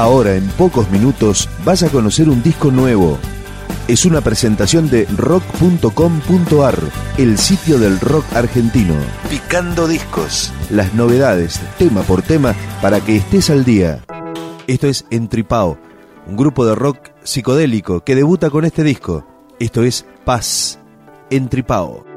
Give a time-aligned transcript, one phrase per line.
[0.00, 3.18] Ahora, en pocos minutos, vas a conocer un disco nuevo.
[3.86, 6.78] Es una presentación de rock.com.ar,
[7.18, 8.94] el sitio del rock argentino.
[9.28, 10.54] Picando discos.
[10.70, 14.02] Las novedades, tema por tema, para que estés al día.
[14.66, 15.78] Esto es Entripao,
[16.26, 19.26] un grupo de rock psicodélico que debuta con este disco.
[19.58, 20.78] Esto es Paz,
[21.28, 22.09] Entripao.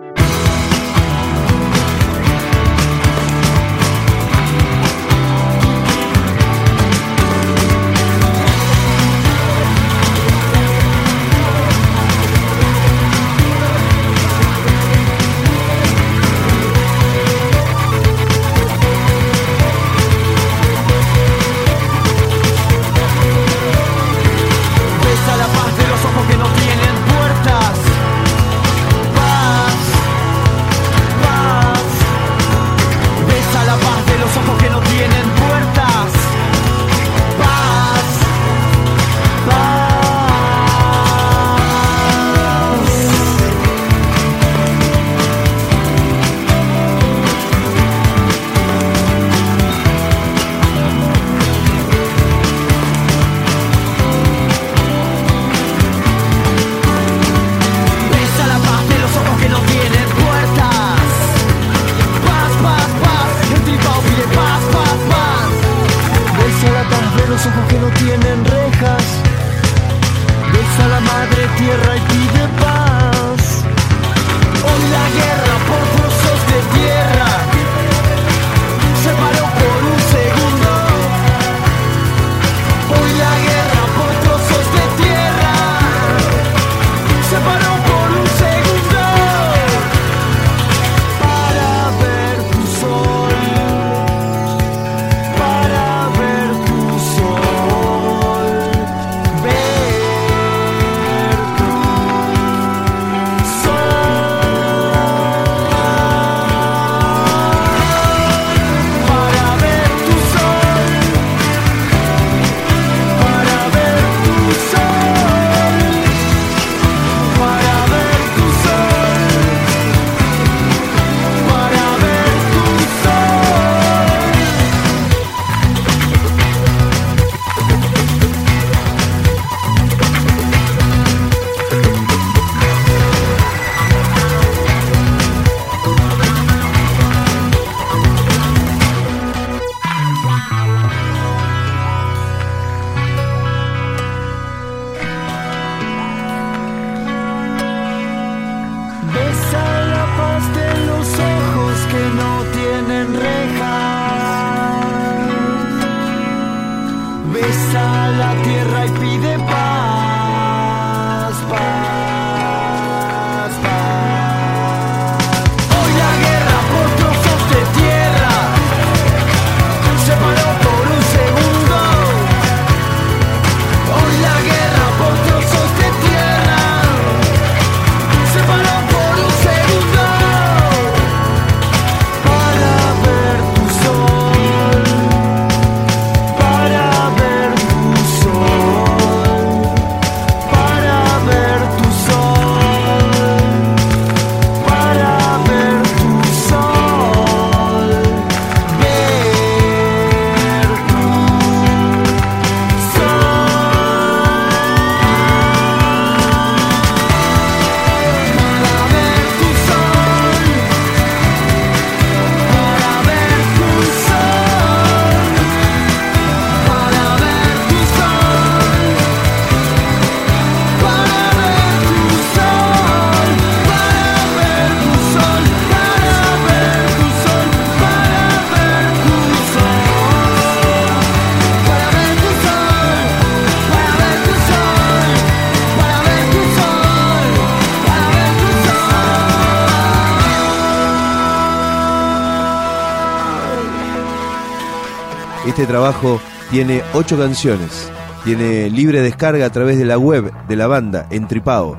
[245.63, 246.19] Este trabajo
[246.51, 247.89] tiene ocho canciones.
[248.25, 251.77] Tiene libre descarga a través de la web de la banda en Tripao.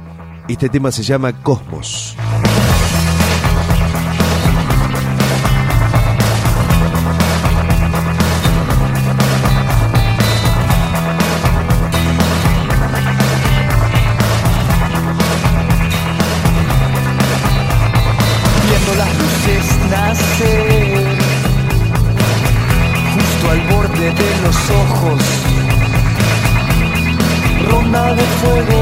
[0.49, 2.17] Este tema se llama Cosmos.
[28.17, 28.81] De fuego,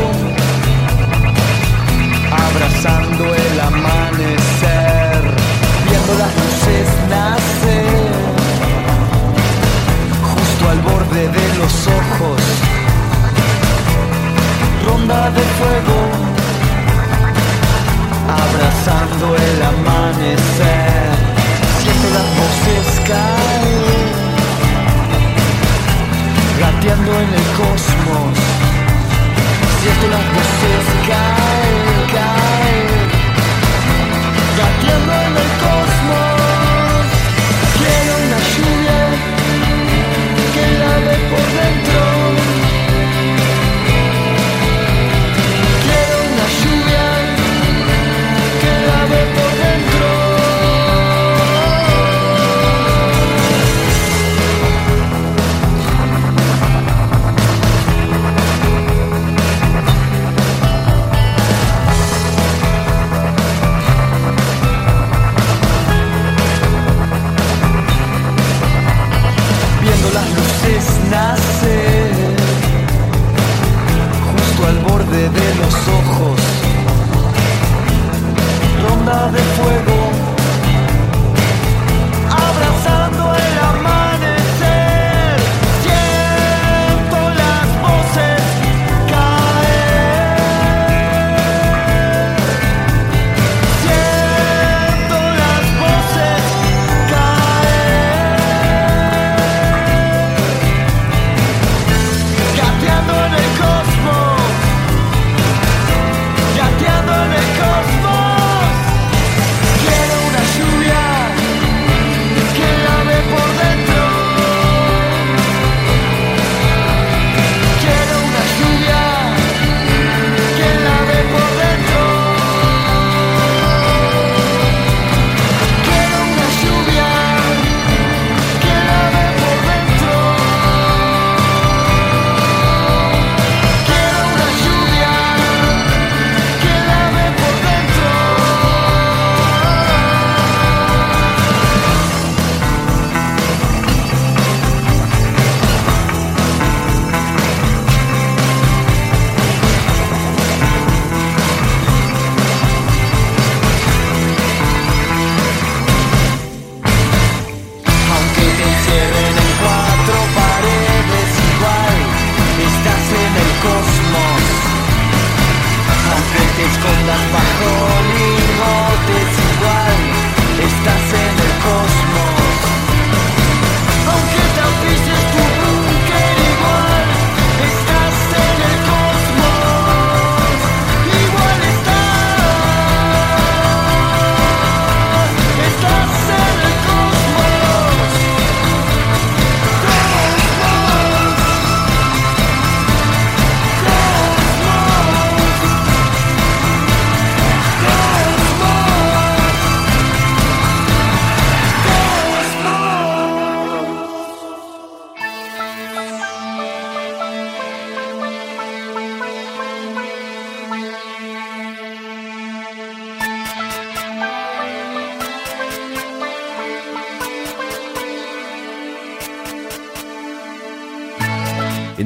[2.31, 5.23] abrazando el amanecer,
[5.89, 8.13] viendo las luces nacer,
[10.35, 12.43] justo al borde de los ojos,
[14.87, 15.99] ronda de fuego,
[18.45, 21.13] abrazando el amanecer,
[21.81, 24.23] siento las voces caer
[26.61, 28.62] gateando en el cosmos.
[29.83, 32.42] Siento las voces caer, caer,
[71.13, 72.11] nacer,
[74.33, 76.41] justo al borde de los ojos,
[78.83, 79.92] ronda de fuego,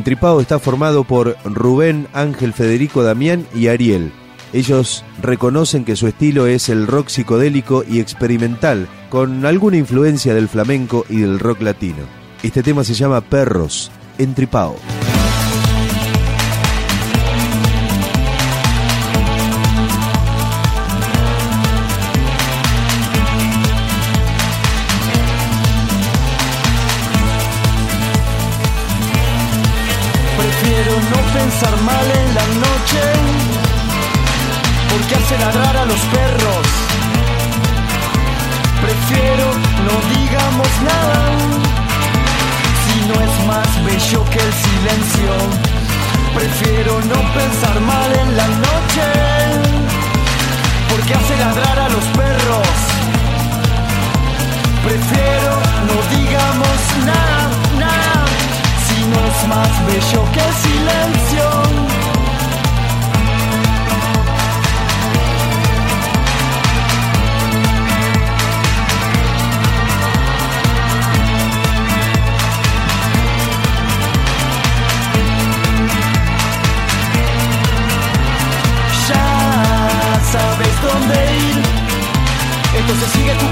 [0.06, 4.12] Entripado está formado por Rubén, Ángel, Federico, Damián y Ariel.
[4.52, 10.46] Ellos reconocen que su estilo es el rock psicodélico y experimental, con alguna influencia del
[10.48, 12.04] flamenco y del rock latino.
[12.44, 14.76] Este tema se llama Perros, Entripado.
[30.66, 33.02] Prefiero no pensar mal en la noche,
[34.90, 36.66] porque hace ladrar a los perros.
[38.82, 39.46] Prefiero
[39.86, 41.18] no digamos nada,
[42.82, 45.30] si no es más bello que el silencio.
[46.34, 48.35] Prefiero no pensar mal en la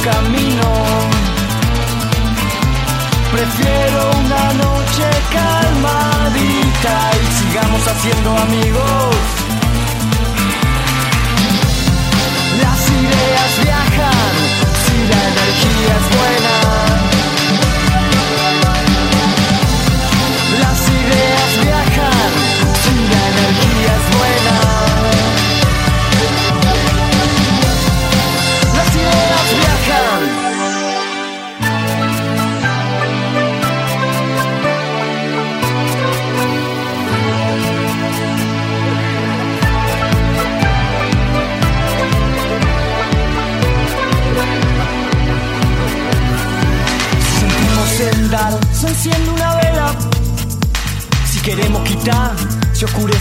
[0.04, 0.68] camino.
[3.32, 9.43] Prefiero una noche calmadita y sigamos haciendo amigos.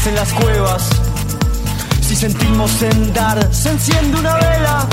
[0.03, 0.89] Oscurecen las cuevas.
[2.01, 2.71] Si sentimos
[3.13, 4.87] dar se enciende una vela.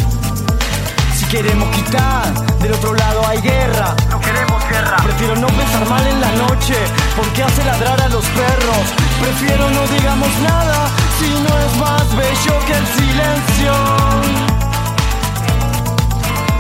[1.17, 3.95] Si queremos quitar, del otro lado hay guerra.
[4.11, 4.97] No queremos guerra.
[5.03, 6.75] Prefiero no pensar mal en la noche,
[7.17, 8.85] porque hace ladrar a los perros.
[9.21, 10.89] Prefiero no digamos nada,
[11.19, 13.73] si no es más bello que el silencio.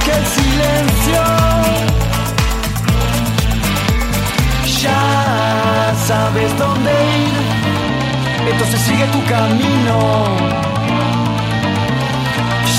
[0.05, 1.23] Que el silencio
[4.83, 7.50] ya sabes dónde ir,
[8.51, 9.99] entonces sigue tu camino.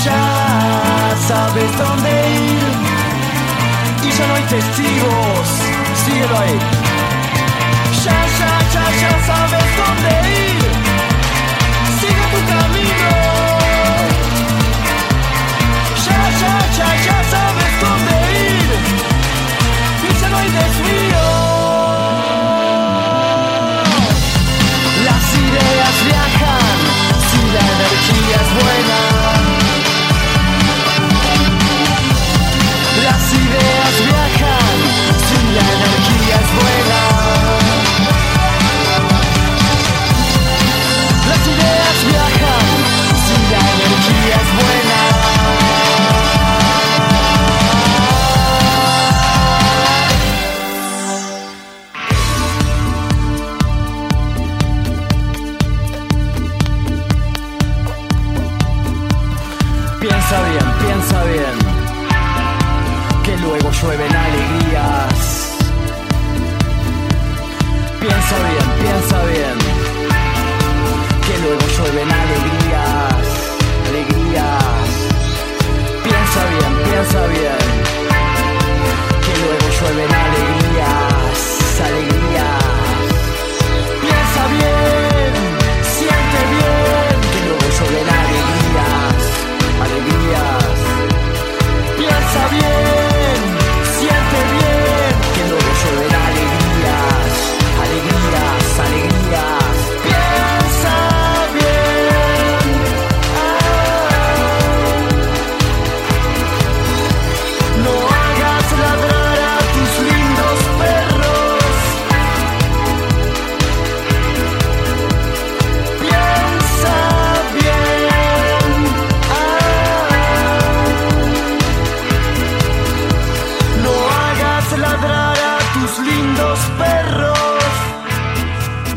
[0.04, 2.72] Ya sabes dónde ir
[4.04, 5.48] y ya no hay testigos,
[6.04, 6.58] síguelo ahí.
[8.04, 10.58] Ya, ya, ya, ya sabes dónde ir,
[12.00, 12.81] sigue tu camino.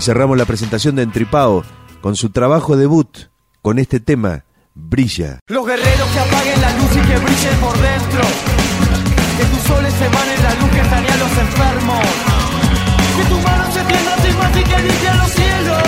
[0.05, 1.63] Cerramos la presentación de Entripao
[1.99, 3.09] con su trabajo debut
[3.63, 4.45] con este tema,
[4.75, 5.39] Brilla.
[5.47, 8.21] Los guerreros que apaguen la luz y que brillen por dentro.
[9.35, 12.05] Que tus soles emanen la luz que sanea a los enfermos.
[13.17, 15.83] Que tu mano se tienda sin más y que limpie los cielos.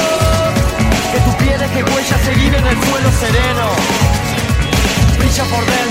[1.13, 3.65] Que tu piel que huella seguir en el suelo sereno.
[5.19, 5.86] Brilla por dentro,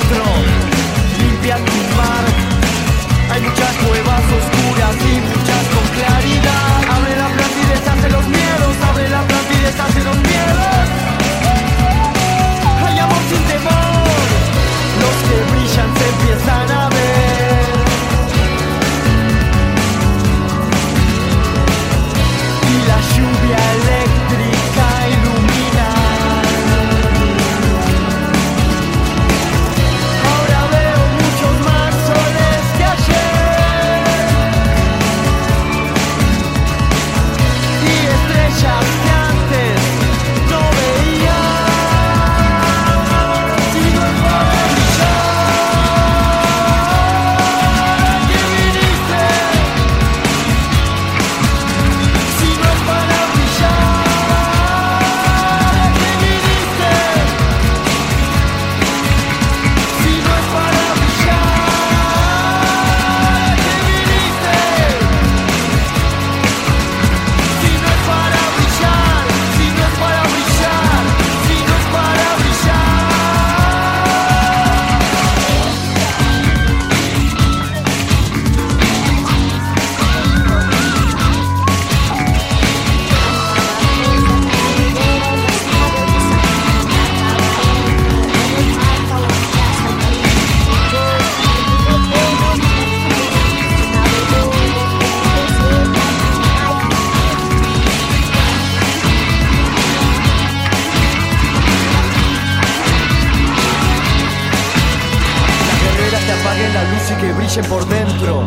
[107.56, 108.42] brille por dentro.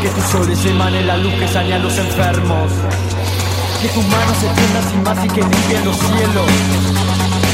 [0.00, 2.70] Que tus soles emanen la luz que saña a los enfermos.
[3.82, 6.50] Que tus manos se tiendan sin más y que limpien los cielos.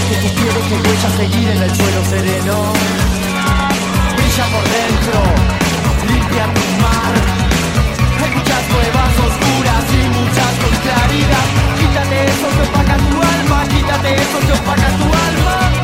[0.09, 2.57] Que tus pies que huella seguir en el suelo sereno.
[4.17, 5.19] Brilla por dentro,
[6.09, 7.15] limpia tu mar.
[8.23, 11.47] Hay muchas cuevas oscuras y muchas con claridad.
[11.79, 15.84] Quítate eso que opaca tu alma, quítate eso que opaca tu alma.